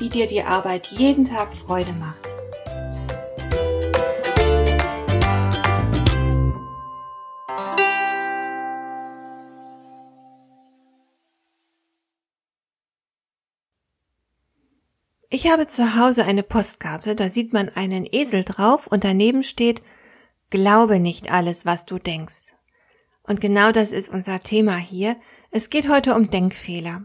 [0.00, 2.26] wie dir die Arbeit jeden Tag Freude macht.
[15.32, 19.80] Ich habe zu Hause eine Postkarte, da sieht man einen Esel drauf und daneben steht
[20.50, 22.56] Glaube nicht alles, was du denkst.
[23.22, 25.16] Und genau das ist unser Thema hier.
[25.52, 27.04] Es geht heute um Denkfehler.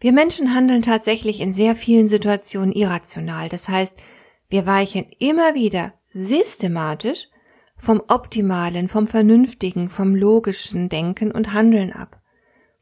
[0.00, 3.50] Wir Menschen handeln tatsächlich in sehr vielen Situationen irrational.
[3.50, 3.96] Das heißt,
[4.48, 7.28] wir weichen immer wieder systematisch
[7.76, 12.20] vom optimalen, vom vernünftigen, vom logischen Denken und Handeln ab.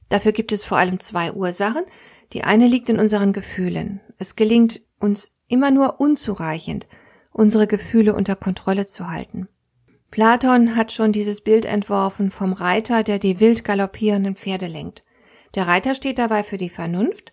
[0.08, 1.84] Dafür gibt es vor allem zwei Ursachen.
[2.32, 4.00] Die eine liegt in unseren Gefühlen.
[4.18, 6.86] Es gelingt uns immer nur unzureichend,
[7.32, 9.48] unsere Gefühle unter Kontrolle zu halten.
[10.10, 15.04] Platon hat schon dieses Bild entworfen vom Reiter, der die wild galoppierenden Pferde lenkt.
[15.54, 17.32] Der Reiter steht dabei für die Vernunft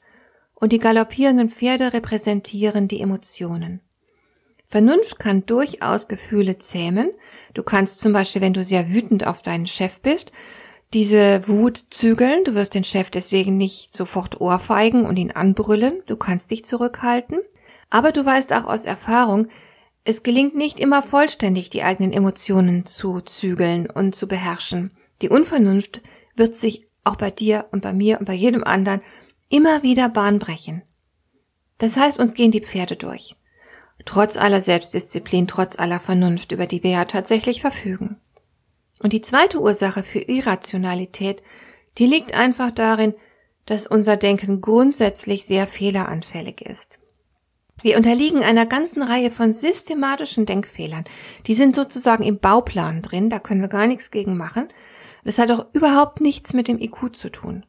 [0.55, 3.81] und die galoppierenden Pferde repräsentieren die Emotionen.
[4.67, 7.11] Vernunft kann durchaus Gefühle zähmen.
[7.53, 10.31] Du kannst zum Beispiel, wenn du sehr wütend auf deinen Chef bist,
[10.93, 12.43] diese Wut zügeln.
[12.43, 16.01] Du wirst den Chef deswegen nicht sofort ohrfeigen und ihn anbrüllen.
[16.07, 17.39] Du kannst dich zurückhalten.
[17.89, 19.47] Aber du weißt auch aus Erfahrung,
[20.03, 24.91] es gelingt nicht immer vollständig, die eigenen Emotionen zu zügeln und zu beherrschen.
[25.21, 26.01] Die Unvernunft
[26.35, 29.01] wird sich auch bei dir und bei mir und bei jedem anderen,
[29.49, 30.81] immer wieder Bahn brechen.
[31.77, 33.35] Das heißt, uns gehen die Pferde durch.
[34.05, 38.17] Trotz aller Selbstdisziplin, trotz aller Vernunft, über die wir ja tatsächlich verfügen.
[39.01, 41.41] Und die zweite Ursache für Irrationalität,
[41.97, 43.13] die liegt einfach darin,
[43.65, 46.99] dass unser Denken grundsätzlich sehr fehleranfällig ist.
[47.81, 51.03] Wir unterliegen einer ganzen Reihe von systematischen Denkfehlern.
[51.47, 54.69] Die sind sozusagen im Bauplan drin, da können wir gar nichts gegen machen.
[55.25, 57.65] Das hat auch überhaupt nichts mit dem IQ zu tun.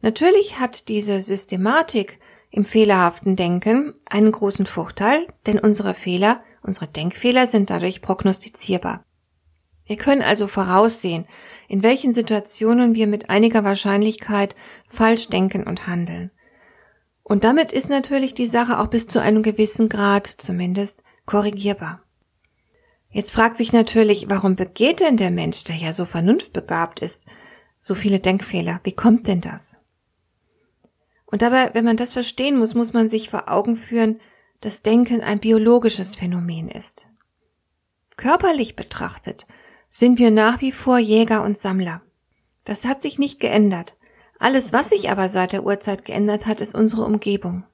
[0.00, 2.18] Natürlich hat diese Systematik
[2.50, 9.04] im fehlerhaften Denken einen großen Vorteil, denn unsere Fehler, unsere Denkfehler sind dadurch prognostizierbar.
[9.86, 11.26] Wir können also voraussehen,
[11.68, 14.56] in welchen Situationen wir mit einiger Wahrscheinlichkeit
[14.86, 16.30] falsch denken und handeln.
[17.22, 22.01] Und damit ist natürlich die Sache auch bis zu einem gewissen Grad zumindest korrigierbar.
[23.12, 27.26] Jetzt fragt sich natürlich, warum begeht denn der Mensch, der ja so vernunftbegabt ist,
[27.80, 28.80] so viele Denkfehler?
[28.84, 29.78] Wie kommt denn das?
[31.26, 34.20] Und dabei, wenn man das verstehen muss, muss man sich vor Augen führen,
[34.60, 37.08] dass Denken ein biologisches Phänomen ist.
[38.16, 39.46] Körperlich betrachtet
[39.90, 42.00] sind wir nach wie vor Jäger und Sammler.
[42.64, 43.96] Das hat sich nicht geändert.
[44.38, 47.64] Alles, was sich aber seit der Urzeit geändert hat, ist unsere Umgebung.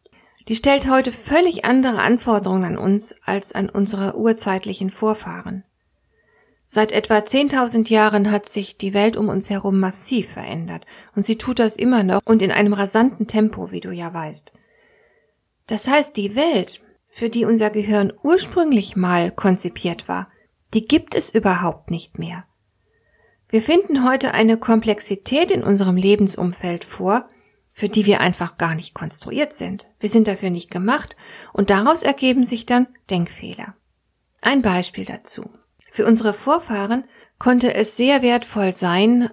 [0.48, 5.64] Die stellt heute völlig andere Anforderungen an uns als an unsere urzeitlichen Vorfahren.
[6.64, 11.36] Seit etwa 10.000 Jahren hat sich die Welt um uns herum massiv verändert und sie
[11.36, 14.52] tut das immer noch und in einem rasanten Tempo, wie du ja weißt.
[15.66, 20.28] Das heißt, die Welt, für die unser Gehirn ursprünglich mal konzipiert war,
[20.74, 22.44] die gibt es überhaupt nicht mehr.
[23.50, 27.28] Wir finden heute eine Komplexität in unserem Lebensumfeld vor,
[27.78, 29.86] für die wir einfach gar nicht konstruiert sind.
[30.00, 31.14] Wir sind dafür nicht gemacht
[31.52, 33.76] und daraus ergeben sich dann Denkfehler.
[34.40, 35.48] Ein Beispiel dazu.
[35.88, 37.04] Für unsere Vorfahren
[37.38, 39.30] konnte es sehr wertvoll sein,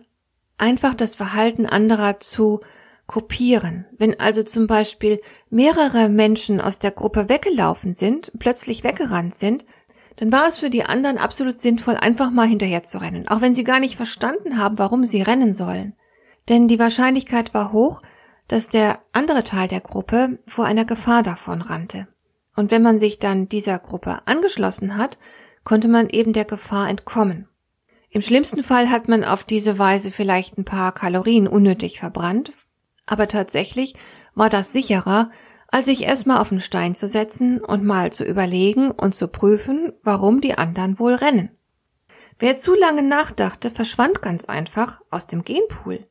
[0.60, 2.60] einfach das Verhalten anderer zu
[3.08, 3.88] kopieren.
[3.98, 5.20] Wenn also zum Beispiel
[5.50, 9.66] mehrere Menschen aus der Gruppe weggelaufen sind, plötzlich weggerannt sind,
[10.18, 13.56] dann war es für die anderen absolut sinnvoll, einfach mal hinterher zu rennen, auch wenn
[13.56, 15.96] sie gar nicht verstanden haben, warum sie rennen sollen.
[16.48, 18.04] Denn die Wahrscheinlichkeit war hoch,
[18.48, 22.08] dass der andere Teil der Gruppe vor einer Gefahr davon rannte.
[22.56, 25.18] Und wenn man sich dann dieser Gruppe angeschlossen hat,
[25.64, 27.48] konnte man eben der Gefahr entkommen.
[28.10, 32.54] Im schlimmsten Fall hat man auf diese Weise vielleicht ein paar Kalorien unnötig verbrannt,
[33.06, 33.96] aber tatsächlich
[34.36, 35.32] war das sicherer,
[35.68, 39.92] als sich erstmal auf den Stein zu setzen und mal zu überlegen und zu prüfen,
[40.04, 41.50] warum die anderen wohl rennen.
[42.40, 46.08] Wer zu lange nachdachte, verschwand ganz einfach aus dem Genpool.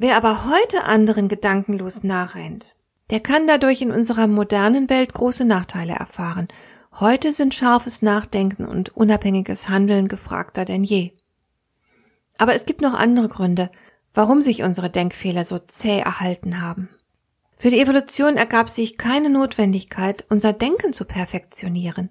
[0.00, 2.76] Wer aber heute anderen gedankenlos nachrennt,
[3.10, 6.46] der kann dadurch in unserer modernen Welt große Nachteile erfahren.
[7.00, 11.14] Heute sind scharfes Nachdenken und unabhängiges Handeln gefragter denn je.
[12.36, 13.72] Aber es gibt noch andere Gründe,
[14.14, 16.88] warum sich unsere Denkfehler so zäh erhalten haben.
[17.56, 22.10] Für die Evolution ergab sich keine Notwendigkeit, unser Denken zu perfektionieren.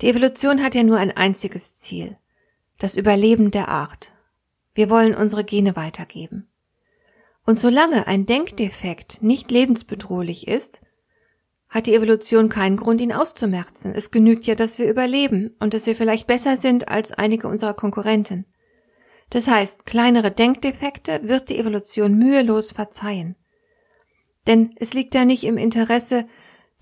[0.00, 2.16] Die Evolution hat ja nur ein einziges Ziel,
[2.78, 4.10] das Überleben der Art.
[4.74, 6.48] Wir wollen unsere Gene weitergeben.
[7.46, 10.80] Und solange ein Denkdefekt nicht lebensbedrohlich ist,
[11.68, 13.92] hat die Evolution keinen Grund, ihn auszumerzen.
[13.94, 17.74] Es genügt ja, dass wir überleben und dass wir vielleicht besser sind als einige unserer
[17.74, 18.46] Konkurrenten.
[19.30, 23.36] Das heißt, kleinere Denkdefekte wird die Evolution mühelos verzeihen.
[24.46, 26.26] Denn es liegt ja nicht im Interesse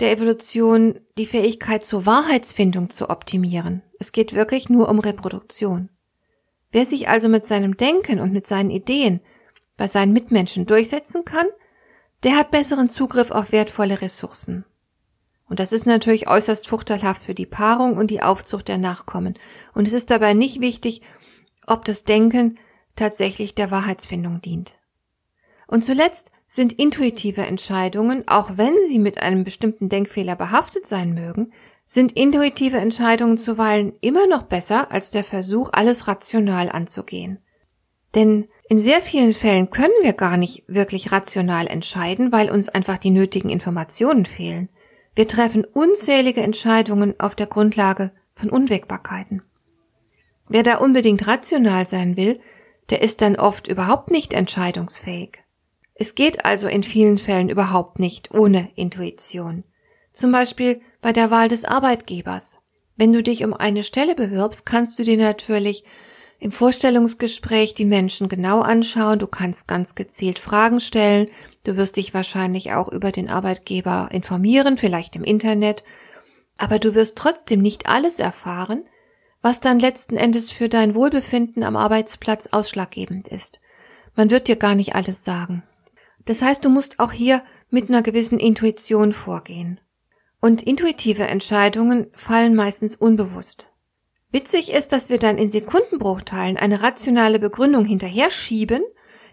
[0.00, 3.82] der Evolution, die Fähigkeit zur Wahrheitsfindung zu optimieren.
[3.98, 5.90] Es geht wirklich nur um Reproduktion.
[6.72, 9.20] Wer sich also mit seinem Denken und mit seinen Ideen
[9.76, 11.46] bei seinen Mitmenschen durchsetzen kann,
[12.22, 14.64] der hat besseren Zugriff auf wertvolle Ressourcen.
[15.48, 19.38] Und das ist natürlich äußerst vorteilhaft für die Paarung und die Aufzucht der Nachkommen.
[19.74, 21.02] Und es ist dabei nicht wichtig,
[21.66, 22.58] ob das Denken
[22.96, 24.74] tatsächlich der Wahrheitsfindung dient.
[25.66, 31.52] Und zuletzt sind intuitive Entscheidungen, auch wenn sie mit einem bestimmten Denkfehler behaftet sein mögen,
[31.86, 37.38] sind intuitive Entscheidungen zuweilen immer noch besser als der Versuch, alles rational anzugehen.
[38.14, 42.98] Denn in sehr vielen Fällen können wir gar nicht wirklich rational entscheiden, weil uns einfach
[42.98, 44.68] die nötigen Informationen fehlen.
[45.16, 49.42] Wir treffen unzählige Entscheidungen auf der Grundlage von Unwägbarkeiten.
[50.48, 52.40] Wer da unbedingt rational sein will,
[52.90, 55.42] der ist dann oft überhaupt nicht entscheidungsfähig.
[55.94, 59.64] Es geht also in vielen Fällen überhaupt nicht ohne Intuition.
[60.12, 62.58] Zum Beispiel bei der Wahl des Arbeitgebers.
[62.96, 65.84] Wenn du dich um eine Stelle bewirbst, kannst du dir natürlich
[66.44, 71.28] im Vorstellungsgespräch die Menschen genau anschauen, du kannst ganz gezielt Fragen stellen,
[71.64, 75.84] du wirst dich wahrscheinlich auch über den Arbeitgeber informieren, vielleicht im Internet,
[76.58, 78.84] aber du wirst trotzdem nicht alles erfahren,
[79.40, 83.62] was dann letzten Endes für dein Wohlbefinden am Arbeitsplatz ausschlaggebend ist.
[84.14, 85.62] Man wird dir gar nicht alles sagen.
[86.26, 89.80] Das heißt, du musst auch hier mit einer gewissen Intuition vorgehen.
[90.42, 93.70] Und intuitive Entscheidungen fallen meistens unbewusst.
[94.34, 98.82] Witzig ist, dass wir dann in Sekundenbruchteilen eine rationale Begründung hinterher schieben.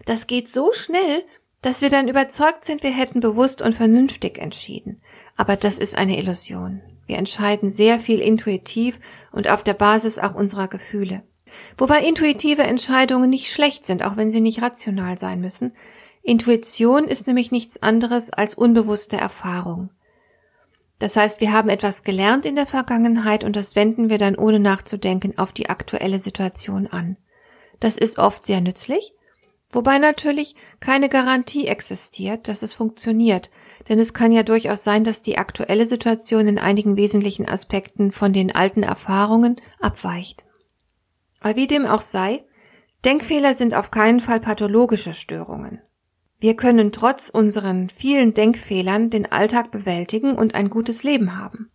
[0.04, 1.24] Das geht so schnell,
[1.60, 5.02] dass wir dann überzeugt sind, wir hätten bewusst und vernünftig entschieden.
[5.36, 6.82] Aber das ist eine Illusion.
[7.08, 9.00] Wir entscheiden sehr viel intuitiv
[9.32, 11.24] und auf der Basis auch unserer Gefühle.
[11.76, 15.72] Wobei intuitive Entscheidungen nicht schlecht sind, auch wenn sie nicht rational sein müssen.
[16.22, 19.90] Intuition ist nämlich nichts anderes als unbewusste Erfahrung.
[21.02, 24.60] Das heißt, wir haben etwas gelernt in der Vergangenheit und das wenden wir dann ohne
[24.60, 27.16] nachzudenken auf die aktuelle Situation an.
[27.80, 29.12] Das ist oft sehr nützlich,
[29.70, 33.50] wobei natürlich keine Garantie existiert, dass es funktioniert,
[33.88, 38.32] denn es kann ja durchaus sein, dass die aktuelle Situation in einigen wesentlichen Aspekten von
[38.32, 40.46] den alten Erfahrungen abweicht.
[41.40, 42.44] Aber wie dem auch sei,
[43.04, 45.82] Denkfehler sind auf keinen Fall pathologische Störungen.
[46.42, 51.70] Wir können trotz unseren vielen Denkfehlern den Alltag bewältigen und ein gutes Leben haben.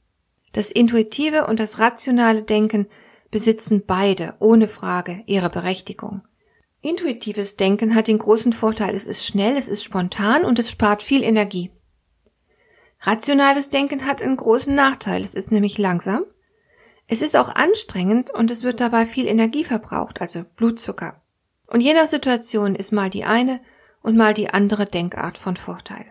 [0.52, 2.88] Das intuitive und das rationale Denken
[3.32, 6.22] besitzen beide ohne Frage ihre Berechtigung.
[6.82, 11.02] Intuitives Denken hat den großen Vorteil, es ist schnell, es ist spontan und es spart
[11.02, 11.72] viel Energie.
[13.00, 16.26] Rationales Denken hat einen großen Nachteil, es ist nämlich langsam,
[17.08, 21.22] es ist auch anstrengend und es wird dabei viel Energie verbraucht, also Blutzucker.
[21.68, 23.62] Und je nach Situation ist mal die eine
[24.08, 26.06] und mal die andere Denkart von Vorteil.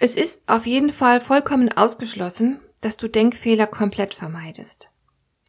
[0.00, 4.90] Es ist auf jeden Fall vollkommen ausgeschlossen, dass du Denkfehler komplett vermeidest.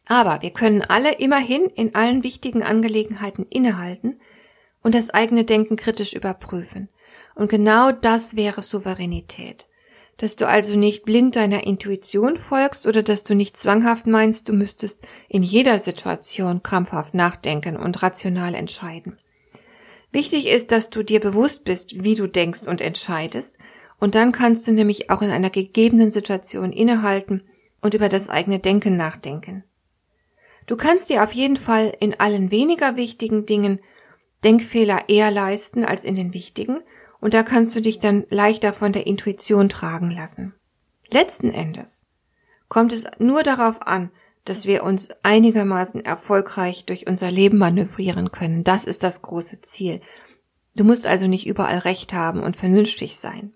[0.06, 4.20] Aber wir können alle immerhin in allen wichtigen Angelegenheiten innehalten
[4.84, 6.90] und das eigene Denken kritisch überprüfen.
[7.34, 9.66] Und genau das wäre Souveränität.
[10.18, 14.52] Dass du also nicht blind deiner Intuition folgst oder dass du nicht zwanghaft meinst, du
[14.52, 19.18] müsstest in jeder Situation krampfhaft nachdenken und rational entscheiden.
[20.14, 23.58] Wichtig ist, dass du dir bewusst bist, wie du denkst und entscheidest,
[23.98, 27.42] und dann kannst du nämlich auch in einer gegebenen Situation innehalten
[27.80, 29.64] und über das eigene Denken nachdenken.
[30.66, 33.80] Du kannst dir auf jeden Fall in allen weniger wichtigen Dingen
[34.44, 36.78] Denkfehler eher leisten als in den wichtigen,
[37.20, 40.54] und da kannst du dich dann leichter von der Intuition tragen lassen.
[41.12, 42.04] Letzten Endes
[42.68, 44.12] kommt es nur darauf an,
[44.44, 48.64] dass wir uns einigermaßen erfolgreich durch unser Leben manövrieren können.
[48.64, 50.00] Das ist das große Ziel.
[50.76, 53.52] Du musst also nicht überall recht haben und vernünftig sein.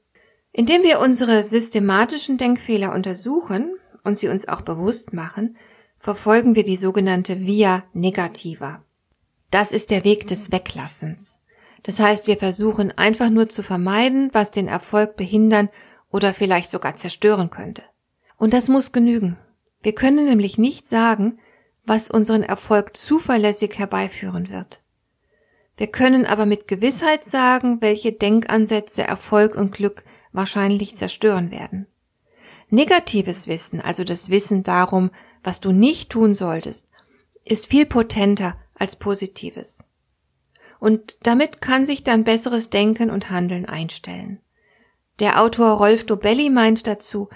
[0.53, 5.57] Indem wir unsere systematischen Denkfehler untersuchen und sie uns auch bewusst machen,
[5.99, 8.83] verfolgen wir die sogenannte Via Negativa.
[9.51, 11.37] Das ist der Weg des Weglassens.
[11.83, 15.69] Das heißt, wir versuchen einfach nur zu vermeiden, was den Erfolg behindern
[16.11, 17.83] oder vielleicht sogar zerstören könnte.
[18.37, 19.37] Und das muss genügen.
[19.83, 21.39] Wir können nämlich nicht sagen,
[21.85, 24.83] was unseren Erfolg zuverlässig herbeiführen wird.
[25.77, 31.87] Wir können aber mit Gewissheit sagen, welche Denkansätze Erfolg und Glück wahrscheinlich zerstören werden.
[32.71, 35.11] Negatives Wissen, also das Wissen darum,
[35.43, 36.89] was du nicht tun solltest,
[37.45, 39.85] ist viel potenter als positives.
[40.81, 44.41] Und damit kann sich dann besseres Denken und Handeln einstellen.
[45.19, 47.29] Der Autor Rolf Dobelli meint dazu,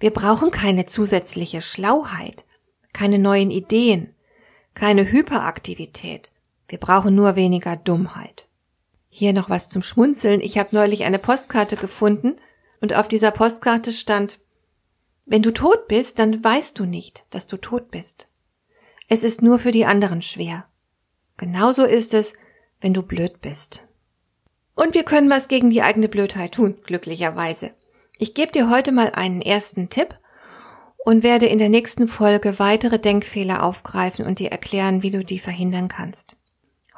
[0.00, 2.44] wir brauchen keine zusätzliche Schlauheit,
[2.92, 4.14] keine neuen Ideen,
[4.74, 6.30] keine Hyperaktivität.
[6.68, 8.46] Wir brauchen nur weniger Dummheit.
[9.08, 10.40] Hier noch was zum Schmunzeln.
[10.40, 12.36] Ich habe neulich eine Postkarte gefunden
[12.80, 14.38] und auf dieser Postkarte stand
[15.24, 18.28] Wenn du tot bist, dann weißt du nicht, dass du tot bist.
[19.08, 20.66] Es ist nur für die anderen schwer.
[21.36, 22.34] Genauso ist es,
[22.80, 23.84] wenn du blöd bist.
[24.74, 27.72] Und wir können was gegen die eigene Blödheit tun, glücklicherweise.
[28.20, 30.18] Ich gebe dir heute mal einen ersten Tipp
[31.04, 35.38] und werde in der nächsten Folge weitere Denkfehler aufgreifen und dir erklären, wie du die
[35.38, 36.34] verhindern kannst.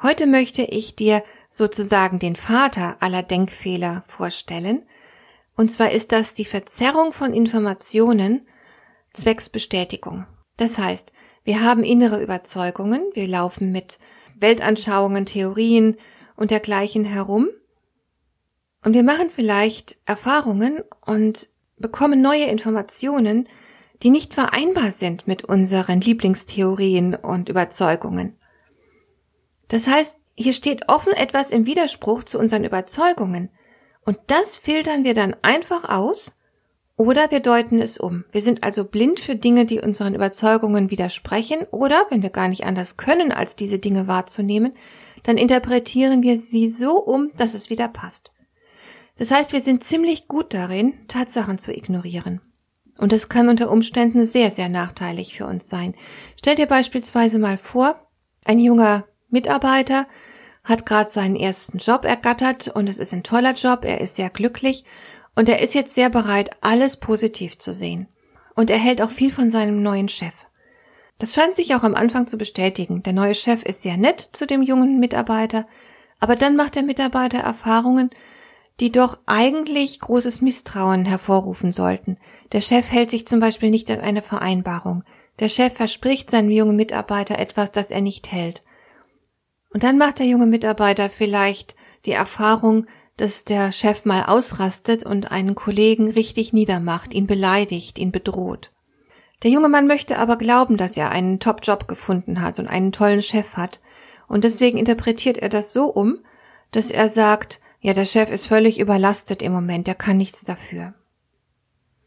[0.01, 4.81] Heute möchte ich dir sozusagen den Vater aller Denkfehler vorstellen.
[5.55, 8.47] Und zwar ist das die Verzerrung von Informationen
[9.13, 10.25] zwecks Bestätigung.
[10.57, 11.11] Das heißt,
[11.43, 13.99] wir haben innere Überzeugungen, wir laufen mit
[14.39, 15.97] Weltanschauungen, Theorien
[16.35, 17.49] und dergleichen herum
[18.83, 23.47] und wir machen vielleicht Erfahrungen und bekommen neue Informationen,
[24.03, 28.37] die nicht vereinbar sind mit unseren Lieblingstheorien und Überzeugungen.
[29.67, 33.49] Das heißt, hier steht offen etwas im Widerspruch zu unseren Überzeugungen,
[34.03, 36.31] und das filtern wir dann einfach aus
[36.97, 38.25] oder wir deuten es um.
[38.31, 42.65] Wir sind also blind für Dinge, die unseren Überzeugungen widersprechen, oder wenn wir gar nicht
[42.65, 44.73] anders können, als diese Dinge wahrzunehmen,
[45.23, 48.31] dann interpretieren wir sie so um, dass es wieder passt.
[49.21, 52.41] Das heißt, wir sind ziemlich gut darin, Tatsachen zu ignorieren.
[52.97, 55.93] Und das kann unter Umständen sehr, sehr nachteilig für uns sein.
[56.39, 58.01] Stell dir beispielsweise mal vor,
[58.45, 60.07] ein junger Mitarbeiter
[60.63, 64.31] hat gerade seinen ersten Job ergattert und es ist ein toller Job, er ist sehr
[64.31, 64.85] glücklich
[65.35, 68.07] und er ist jetzt sehr bereit, alles positiv zu sehen.
[68.55, 70.47] Und er hält auch viel von seinem neuen Chef.
[71.19, 73.03] Das scheint sich auch am Anfang zu bestätigen.
[73.03, 75.67] Der neue Chef ist sehr nett zu dem jungen Mitarbeiter,
[76.19, 78.09] aber dann macht der Mitarbeiter Erfahrungen,
[78.81, 82.17] die doch eigentlich großes Misstrauen hervorrufen sollten.
[82.51, 85.03] Der Chef hält sich zum Beispiel nicht an eine Vereinbarung.
[85.39, 88.63] Der Chef verspricht seinem jungen Mitarbeiter etwas, das er nicht hält.
[89.69, 91.75] Und dann macht der junge Mitarbeiter vielleicht
[92.07, 98.11] die Erfahrung, dass der Chef mal ausrastet und einen Kollegen richtig niedermacht, ihn beleidigt, ihn
[98.11, 98.71] bedroht.
[99.43, 103.21] Der junge Mann möchte aber glauben, dass er einen Top-Job gefunden hat und einen tollen
[103.21, 103.79] Chef hat,
[104.27, 106.19] und deswegen interpretiert er das so um,
[106.71, 110.93] dass er sagt, ja, der Chef ist völlig überlastet im Moment, er kann nichts dafür.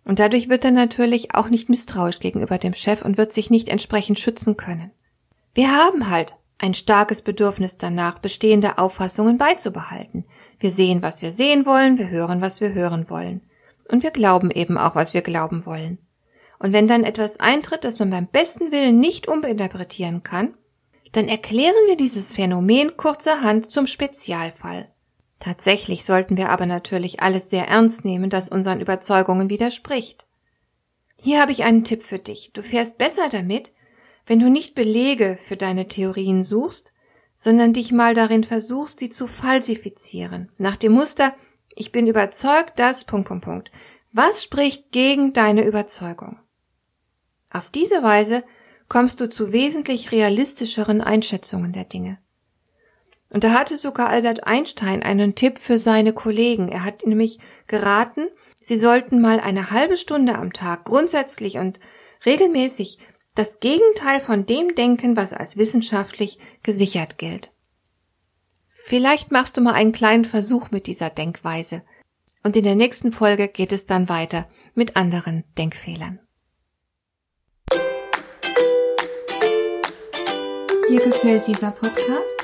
[0.05, 3.69] Und dadurch wird er natürlich auch nicht misstrauisch gegenüber dem Chef und wird sich nicht
[3.69, 4.93] entsprechend schützen können.
[5.55, 10.25] Wir haben halt ein starkes Bedürfnis danach, bestehende Auffassungen beizubehalten.
[10.61, 13.41] Wir sehen, was wir sehen wollen, wir hören, was wir hören wollen.
[13.89, 15.99] Und wir glauben eben auch, was wir glauben wollen.
[16.59, 20.55] Und wenn dann etwas eintritt, das man beim besten Willen nicht uminterpretieren kann,
[21.13, 24.94] dann erklären wir dieses Phänomen kurzerhand zum Spezialfall.
[25.45, 30.27] Tatsächlich sollten wir aber natürlich alles sehr ernst nehmen, das unseren Überzeugungen widerspricht.
[31.21, 32.53] Hier habe ich einen Tipp für dich.
[32.55, 33.75] Du fährst besser damit,
[34.25, 36.93] wenn du nicht Belege für deine Theorien suchst,
[37.35, 40.51] sondern dich mal darin versuchst, sie zu falsifizieren.
[40.57, 41.35] Nach dem Muster,
[41.75, 43.71] ich bin überzeugt, dass, Punkt, Punkt, Punkt.
[44.13, 46.41] Was spricht gegen deine Überzeugung?
[47.51, 48.45] Auf diese Weise
[48.89, 52.24] kommst du zu wesentlich realistischeren Einschätzungen der Dinge.
[53.35, 56.69] Und da hatte sogar Albert Einstein einen Tipp für seine Kollegen.
[56.69, 58.29] Er hat nämlich geraten,
[58.61, 61.81] sie sollten mal eine halbe Stunde am Tag grundsätzlich und
[62.25, 63.01] regelmäßig
[63.35, 67.51] das Gegenteil von dem denken, was als wissenschaftlich gesichert gilt.
[68.69, 71.83] Vielleicht machst du mal einen kleinen Versuch mit dieser Denkweise.
[72.45, 76.21] Und in der nächsten Folge geht es dann weiter mit anderen Denkfehlern.
[80.89, 82.44] Dir gefällt dieser Podcast?